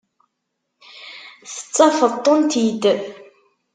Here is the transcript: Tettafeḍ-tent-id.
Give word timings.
Tettafeḍ-tent-id. 1.53 2.83